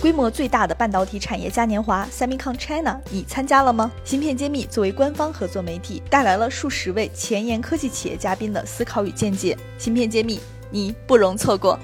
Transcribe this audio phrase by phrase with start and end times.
[0.00, 3.90] 规模最大的半导体产业嘉年华 Semicon China，你参加了吗？
[4.04, 9.56] 芯片揭秘作为官方合作媒体，带来了数十位前沿科技企业嘉宾的思考与见解。
[9.78, 10.38] 芯片揭秘，
[10.70, 11.78] 你不容错过。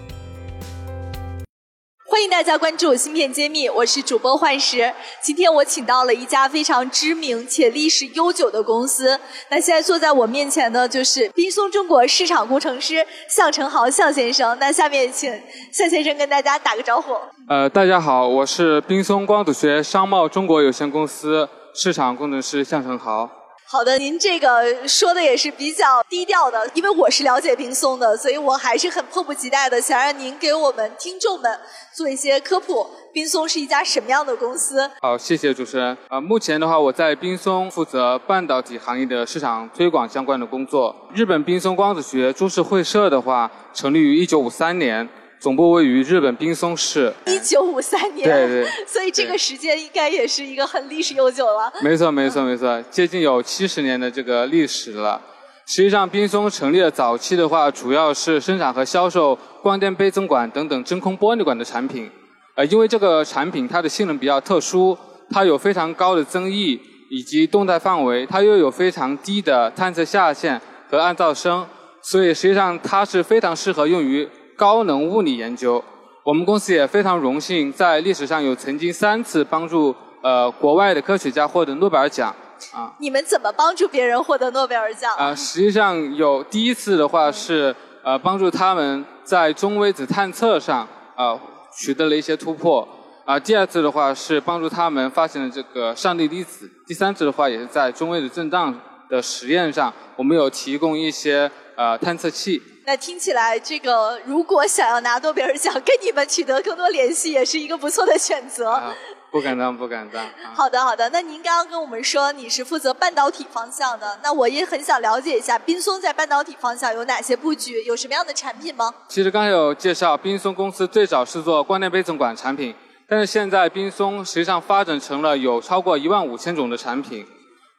[2.23, 4.95] 欢迎大家关注《芯片揭秘》，我是主播幻石。
[5.21, 9.19] 今天我请到了一家非常知名且历史悠久的公司。
[9.51, 14.57] 那现在坐在我面前的就是滨松中国市场工程师向成豪向先生。
[14.61, 15.33] 那下面请
[15.73, 17.13] 向先生跟大家打个招呼。
[17.49, 23.29] 呃，大家好，我是滨松光子学商贸中国有限公司市场工程师向成豪。
[23.73, 31.59] 好的，您这个说的也是比较低调的，因为我是了解冰松的，所以我还是很迫不及待的想让您给我们听众们
[31.91, 32.87] 做一些科普。
[33.15, 34.91] 冰松是一家什么样的公司？
[35.01, 35.97] 好，谢谢主持人。
[36.11, 40.95] 呃，目前的话，我在冰松负责半导体行业的市场推广相关的工作。
[41.15, 45.09] 日本冰松光子学株式会社的话，成立于一九五三年。
[45.43, 47.13] 总部位于日本滨松市。
[47.27, 51.73] 一九五三年，对对，所以这个时间应该也是一个很历史悠久了。
[51.83, 55.21] 没错没错没错，接近有七十年的这个历史了。
[55.67, 62.09] 实际上，滨松成立的早期的话，主要是生产和销售光电倍增管等等真空玻璃管的产品。
[62.55, 64.97] 呃，因为这个产品它的性能比较特殊，
[65.31, 71.67] 它有非常高的增益以及动态范围，它又有非常低的探测下限和暗噪声，
[72.01, 74.29] 所以实际上它是非常适合用于。
[74.57, 75.83] 高能物理研究，
[76.23, 82.35] 我们公司也非常荣幸，在历史上有曾经三次帮助呃国外的科学家获得诺贝尔奖
[82.73, 82.93] 啊。
[82.99, 85.15] 你们怎么帮助别人获得诺贝尔奖？
[85.17, 90.87] 啊，实际上有第一次的话是呃帮助他们在中微子探测上
[91.17, 91.39] 啊
[91.77, 92.87] 取得了一些突破
[93.25, 98.73] 啊，第二次的话是帮助他们发现了这个上帝粒子，第三次的话也是在中微子震荡
[99.09, 102.63] 的实验上，我们有提供一些呃探测器。
[102.85, 108.83] 那听起来，这个如果想要拿诺贝尔奖，跟你们取得更多联系，也是一个不错的选择。
[109.31, 110.23] 不敢当，不敢当。
[110.53, 111.09] 好的，好的。
[111.11, 118.93] 那您刚刚跟我们说你是负责半导体方向的，那我也很想了解一下，冰松在半导体方向有哪些布局，有什么样的产品吗？
[119.09, 122.75] 其实刚才有介绍，冰松公司最早是做光电倍增管产品，
[123.07, 127.25] 但是现在冰松实际上发展成了有超过一万五千种的产品。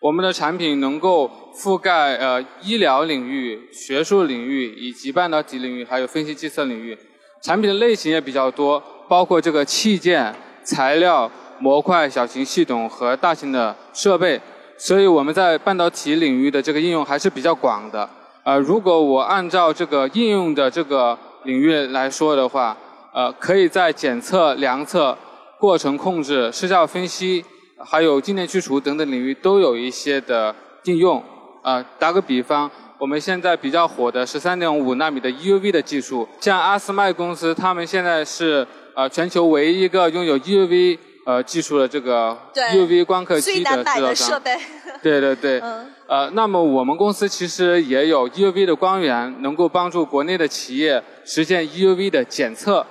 [0.03, 6.97] 我们的产品能够覆盖呃医疗领域、学术领域以及半导体领域，还有分析计算领域。
[7.41, 14.37] 产品的类型也比较多，包括这个器件、材料、模块、小型系统和大型的设备。
[14.77, 18.09] 所以我们在半导体领域的这个应用还是比较广的。
[18.43, 22.75] 呃，如果我按照这个应用的这个领域来说的话，
[23.13, 25.17] 呃，可以在检测、量测、
[25.57, 27.45] 过程控制、失效分析。
[27.85, 31.23] 还有静电去除等等领域都有一些的应用。
[31.61, 44.41] 啊，打个比方，我们现在比较火的十三点五纳米的 EUV 的技术，像阿斯麦公司，他们现在是呃全球唯一一个拥有 EUV 呃技术的这个 EUV 光刻机的制造商。
[45.01, 45.59] 对对对。
[45.61, 45.87] 嗯。
[46.05, 52.85] 呃，那么我们公司其实也有 EUV 的光源，能够帮助国内的企业实现 EUV 的检测。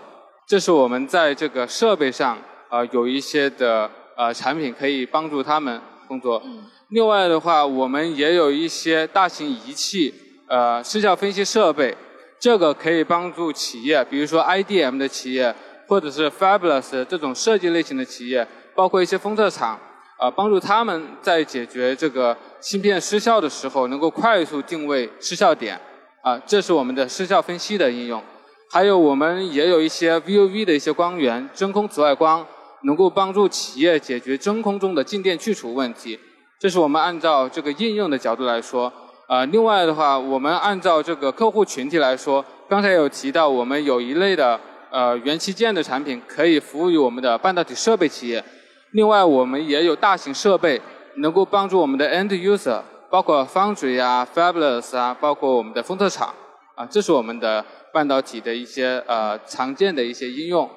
[0.46, 2.38] 这是我们在这个设备上
[2.70, 3.90] 啊有一些的。
[4.16, 6.42] 呃，产品可以帮助他们工作。
[6.88, 10.12] 另外的话，我们也有一些大型仪器，
[10.48, 11.96] 呃，失效分析设备，
[12.38, 15.54] 这个可以帮助企业，比如说 IDM 的企业，
[15.88, 19.78] 或者是 Fabulous 这种设计类型的企业，包括一些封测厂，
[20.18, 25.80] 啊，帮助他们在解决这个芯片失效的时候，能够快速定位失效点。
[26.22, 28.22] 啊，这是我们的失效分析的应用。
[28.70, 32.46] 还有我们也有一些 VUV 的一些光源，真空紫外光。
[32.82, 36.18] 能够帮助企业解决真空中的静电去除问题，
[36.58, 38.92] 这是我们按照这个应用的角度来说。
[39.28, 44.60] 啊，另外的话，我们按照这个客户群体来说，刚才有提到我们有一类的
[44.90, 48.44] 呃元器件的产品可以服务于我们的半导体设备企业。
[48.90, 50.78] 另外，我们也有大型设备
[51.16, 56.34] 能够帮助我们的 end user，包括 foundry 啊、fabulous 啊，包括我们的封测厂
[56.74, 60.68] 啊，这是我们的半导体的一些呃常见的一些应用。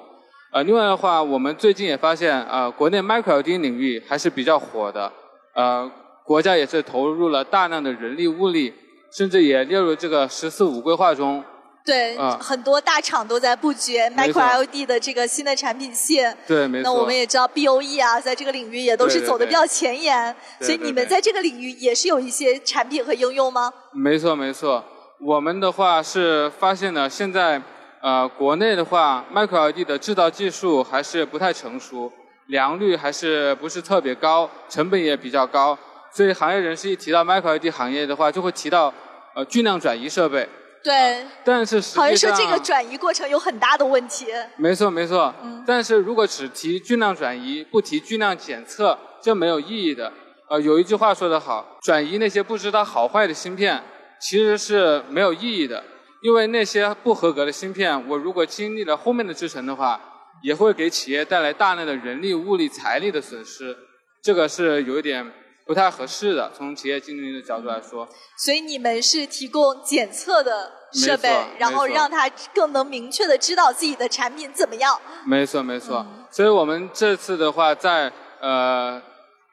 [0.56, 5.12] 呃，另外的话，我们最近也发现，呃，国内 Micro LED 领域还是比较火的，
[5.54, 5.86] 呃，
[6.24, 8.72] 国家也是投入了大量的人力物力，
[9.12, 11.44] 甚至也列入这个“十四五”规划中。
[11.84, 16.34] 对，很多大厂都在布局 Micro LED 的这个新的产品线。
[16.46, 16.84] 对，没错。
[16.84, 23.70] 那我们也知道 BOE 啊，在这个领域也都是走的比较前沿，所以你们在这个领域也是有一些产品和应用吗？
[23.92, 24.82] 没错，没错。
[25.20, 27.60] 我们的话是发现了现在。
[28.06, 32.12] 呃，国内的话，Micro LED 的制造技术还是不太成熟，
[32.46, 35.76] 良率还是不是特别高，成本也比较高，
[36.12, 38.94] 所以行业人士一提到 Micro LED 行业的话，就会提到
[39.34, 40.48] 呃巨量转移设备。
[40.84, 41.26] 对。
[41.44, 44.26] 但是实际上，好像说这个转移过程有很大的问题。
[44.56, 45.34] 没错没错。
[45.42, 45.64] 嗯。
[45.66, 50.12] 但是如果只提巨量转移，不提巨量检测，这没有意义的。
[50.48, 53.82] 呃，有一句话说得好，转移那些不知道好坏的芯片，
[54.20, 55.82] 其实是没有意义的。
[56.22, 60.00] 因为那些不合格的芯片，我如果经历了后面的制程的话，
[60.42, 63.76] 也会给企业带来大量的人力、物力、财力的损失。
[64.22, 65.32] 这个是有一点。
[65.66, 68.08] 不太合适的，从企业竞争力的角度来说。
[68.38, 71.28] 所以你们是提供检测的设备，
[71.58, 74.96] 然后让他更能明确的知道自己的产品怎么样。
[75.24, 79.02] 没错没错，所以我们这次的话，在呃，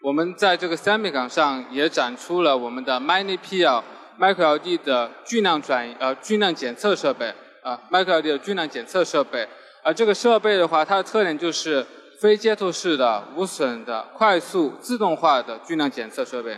[0.03, 3.81] 我们在这个 Semicon 上也展出了我们的 Mini PL
[4.19, 9.47] Micro LED 的巨量转移呃巨量检测设备啊，Micro LED 的巨量检测设备。
[9.83, 11.85] 而这个设备的话，它的特点就是。
[12.21, 16.57] 非接触式的、无损的、快速自动化的巨量检测设备，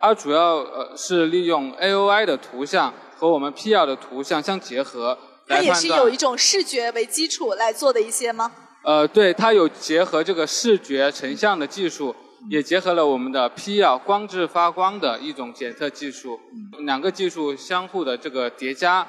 [0.00, 5.16] 它主要呃是利用 AOI 的图像和我们 PR 的图像相结合
[5.46, 8.50] 它也是有一种视觉为基础来做的一些吗？
[8.82, 12.12] 呃，对，它有结合这个视觉成像的技术，
[12.50, 16.38] 也结合了我们的 PR 光致发光的一种检测技术，
[16.84, 19.06] 两个技术相互的这个叠加，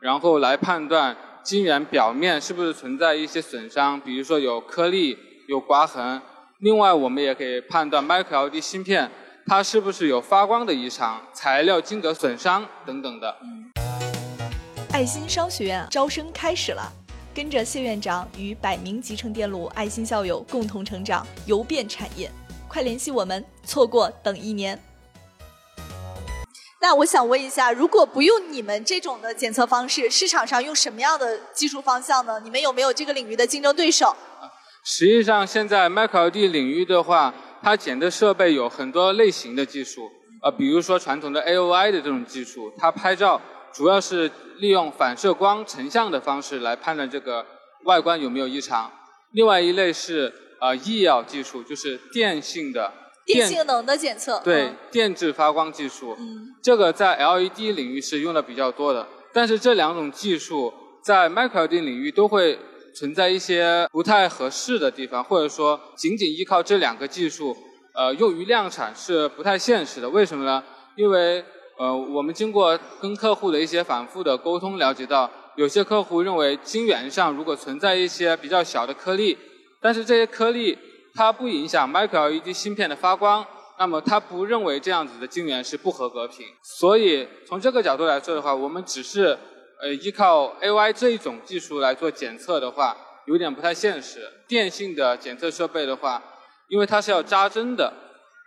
[0.00, 5.16] 然后来判断晶圆表面是不是存在一些损伤，比如说有颗粒。
[5.48, 6.20] 有刮痕，
[6.58, 9.10] 另外我们也可以判断 Micro LED 芯片
[9.46, 13.34] 它是不是有发光的异常、材料晶格损伤等等的。
[14.92, 16.92] 爱心商学院招生开始了，
[17.34, 22.30] 跟着谢院长与百名集成电路爱心校友共同成长，游遍产业，
[22.68, 24.78] 快联系我们，错过等一年。
[26.80, 32.38] 那我想问一下，如果不用你们这种的检测方式，市场上用什么样的技术方向呢？
[32.44, 34.14] 你们有没有这个领域的竞争对手？
[34.84, 40.08] 实际上，现在 Micro LED 领域的话，它检测设备有很多类型的技术，
[40.42, 43.40] 呃，比如说传统的 AOI 的这种技术，它拍照
[43.72, 47.44] 主要是利用反射光成像的方式来判断这个
[47.84, 48.90] 外观有没有异常。
[49.32, 52.92] 另外一类是呃 EL 技术，就是电性的
[53.24, 56.16] 电性能的检测，对，电致发光技术。
[56.18, 60.72] 嗯，这个在 LED 领域是用的比较多的，但是这两种技术
[61.02, 62.58] 在 Micro LED 领域都会。
[62.94, 67.56] 存在一些不太合适的地方，或者说仅仅依靠这两个技术，
[67.94, 70.08] 呃，用于量产是不太现实的。
[70.08, 70.64] 为什么呢？
[70.96, 71.44] 因为
[71.78, 79.38] 呃，我们经过跟客户的一些反复的沟通，了解到有些客户认为晶圆上如果存在一些比较小的颗粒，
[79.80, 80.78] 但是这些颗粒
[81.14, 83.46] 它不影响 Micro LED 芯片的发光，
[83.78, 86.46] 那么它不认为这样子的晶圆是不合格品。
[86.62, 89.38] 所以从这个角度来说的话，我们只是。
[89.80, 92.96] 呃，依靠 AI 这一种技术来做检测的话，
[93.26, 94.28] 有点不太现实。
[94.48, 96.20] 电信的检测设备的话，
[96.66, 97.92] 因为它是要扎针的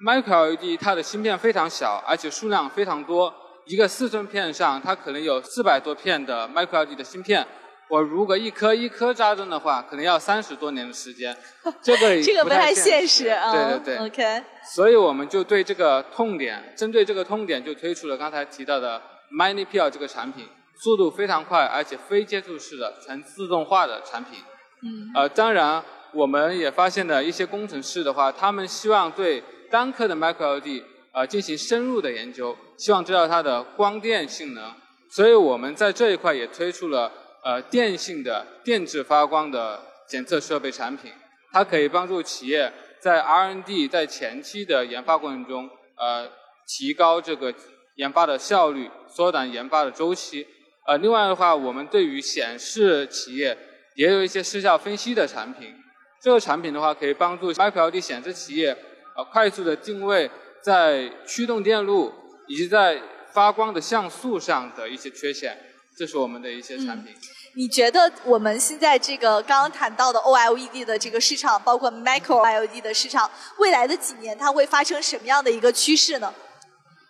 [0.05, 3.33] ，Micro LED 它的芯片非常小，而且数量非常多。
[3.65, 7.47] 一个四寸片上，它可能有四百多片的 Micro LED 的芯片。
[7.91, 11.35] 我如果一颗一颗扎针的话，可能要三十多年的时间。
[11.83, 13.51] 这个这个不太现实啊。
[13.51, 14.07] 对对对。
[14.07, 14.43] OK。
[14.73, 20.47] 所以我们就对这个痛点，针对这个痛点，就推出了刚才提到的 Mini PL 这个产品。
[20.83, 24.39] 速度非常快，而且非接触式的全自动化的产品。
[24.83, 25.11] 嗯。
[25.13, 25.83] 呃，当然，
[26.13, 34.73] 我们也发现了一些工程师的话，他们希望对单颗的 Micro LED 呃进行深入的研究，希望知道它的光电性能。
[35.09, 37.11] 所以我们在这一块也推出了
[37.43, 41.11] 呃电性的电致发光的检测设备产品，
[41.51, 46.29] 它可以帮助企业在 R&D 在前期的研发过程中，呃
[46.67, 47.53] 提高这个
[47.95, 50.47] 研发的效率，缩短研发的周期。
[50.87, 53.57] 呃，另外的话，我们对于显示企业
[53.95, 55.73] 也有一些失效分析的产品。
[56.19, 58.75] 这个产品的话，可以帮助 Micro LED 显示企业
[59.15, 60.29] 呃快速的定位
[60.61, 62.13] 在驱动电路
[62.47, 65.57] 以及在发光的像素上的一些缺陷。
[66.01, 67.13] 这是我们的一些产品。
[67.53, 73.29] 你觉得我们现在这个刚刚谈到的 OLED 的这个市场，包括 Micro LED 的市场，
[73.59, 76.33] 未来的几年它会发生什么样的一个趋势呢？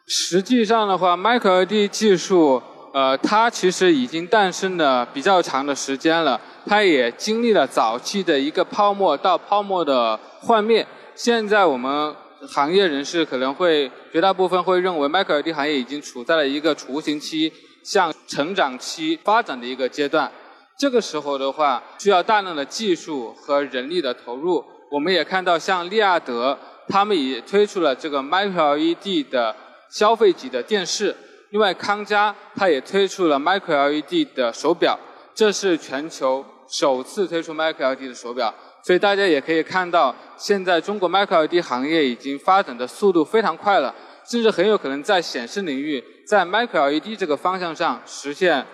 [0.05, 2.61] 实际上的话，Micro LED 技术。
[2.93, 10.85] 呃，它其实已经诞生了比较长的时间了，它也经历了早期的一个泡沫到泡沫的幻灭。
[11.15, 12.13] 现在我们
[12.49, 20.31] 行业人士可能会绝大部分会认为，Micro LED 行业已经处在了一个雏形期、向成长期发展的一个阶段。
[20.77, 24.63] 这个时候的话，需要大量的技术和人力的投入。
[24.89, 26.57] 我们也看到，像利亚德
[26.87, 29.55] 他们也推出了这个 Micro LED 的
[29.89, 31.15] 消费级的电视。
[31.51, 34.97] 另外，康佳它也推出了 Micro LED 的手表，
[35.35, 38.53] 这是全球首次推出 Micro LED 的手表。
[38.83, 43.93] 所以大家也可以看到，现在中国 Micro LED 行业已经发展的速度非常快了，
[44.29, 48.65] 甚至很有可能在显示领域，在 Micro LED 这个方向上实现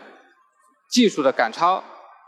[0.90, 1.84] 技术的赶超。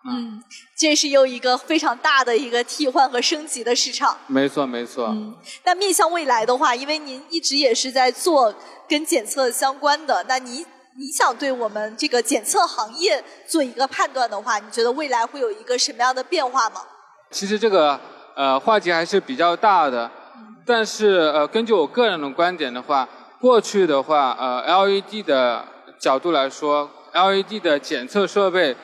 [0.09, 0.41] 嗯，
[0.77, 4.17] 这是又一个非常大的一个替换和升级的市场。
[4.27, 5.07] 没错，没错。
[5.07, 5.35] 嗯，
[5.65, 8.55] 那面向未来的话，因为您一直也是在做
[8.87, 10.65] 跟检测相关的，那你
[10.97, 16.81] 你想对我们这个检测行业做一个判断的话，你觉得未来会有一个什么样的变化吗？
[17.31, 17.99] 其实这个
[18.37, 20.09] 呃话题还是比较大的，
[20.69, 23.09] 但是呃根据我个人的观点的话，
[23.41, 25.65] 过去的话呃 LED 的
[25.97, 28.75] 角度来说，LED 的检测设备。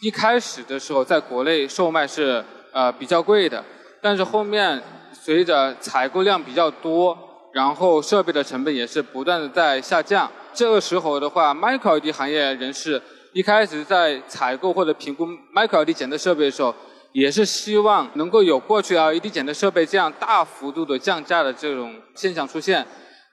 [0.00, 3.64] 一开始的时候，在国内售卖是呃比较贵的，
[4.00, 4.80] 但是后面
[5.12, 7.18] 随着采购量比较多，
[7.52, 10.30] 然后设备的成本也是不断的在下降。
[10.54, 13.02] 这个时候的话，Micro LED 行业人士
[13.32, 16.72] 一开始在采购或者评估 Micro LED 检测设备的时候，
[17.16, 22.86] 也是希望能够有过去 LED 检测设备这样大幅度的降价的这种现象出现。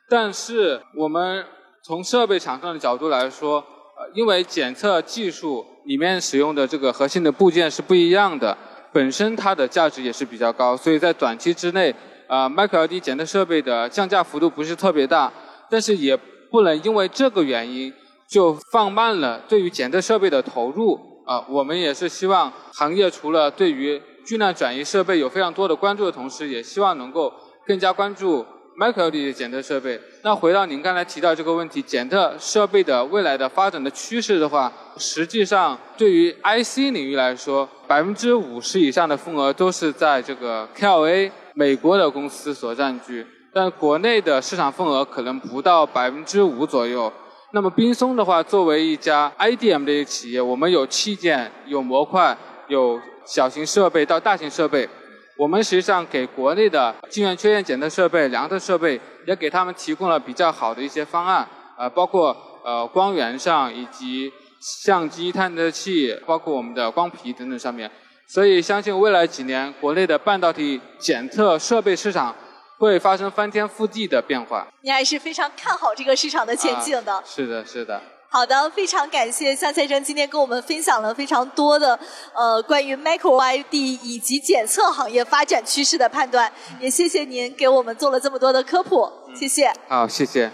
[0.08, 1.46] 但是我们
[1.84, 5.66] 从设备厂商的角度来说，呃，因为检测技术。
[5.86, 8.58] 里面使用的这个核心的部件是不一样的，
[8.94, 11.94] 本身它的价值也是比较高，所以在短期之内，
[12.26, 15.30] 啊，Micro LED 检测设备的降价幅度不是特别大，
[15.70, 16.16] 但是也
[16.50, 17.94] 不能因为这个原因
[18.30, 20.98] 就放慢了对于检测设备的投入。
[21.26, 27.34] 啊，我们也是希望行业除了对于巨量转移设备有非常多的关注的同时，也希望能够
[27.66, 28.46] 更加关注。
[28.76, 47.14] Micro LED 检测设备，那回到您刚才提到这个问题，检测设备的未来的发展的趋势的话，实际上对于 IC 领域来说，百分之五十以上的份额都是在这个 KLA 美国的公司所占据，但国内的市场份额可能不到百分之五左右。
[47.56, 52.36] 那么冰松的话，作为一家 IDM 的一个企业，我们有器件、有模块、
[52.68, 54.90] 有小型设备到大型设备。
[55.38, 67.90] 我们实际上给国内的晶圆缺陷检测设备、量测设备，也给他们提供了比较好的一些方案，呃，包括呃光源上以及相机探测器，包括我们的光皮等等上面。
[68.28, 72.36] 所以相信未来几年，国内的半导体检测设备市场
[72.78, 74.68] 会发生翻天覆地的变化。
[74.82, 77.24] 你还是非常看好这个市场的前景的。
[77.26, 78.02] 是的，是的。
[78.30, 82.00] 好的，非常感谢向先生今天跟我们分享了非常多的
[82.34, 89.72] 呃关于 Micro LED 以及检测行业发展趋势的判断，也谢谢您给我们做了这么多的科普，谢谢。
[89.88, 90.52] 好，谢谢。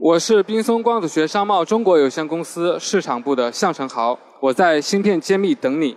[0.00, 5.96] 我是冰松光子学商贸中国有限公司市场部的向成豪，我在芯片揭秘等你。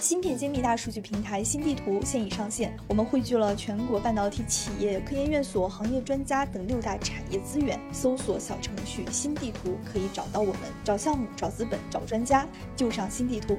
[0.00, 7.78] 芯片揭秘大数据平台新地图现已上线，我们汇聚了全国半导体企业、科研院所、行业专家等六大产业资源。
[7.92, 13.58] 搜索小程序“新地图”可以找到我们，找项目、找资本、找专家，就上新地图。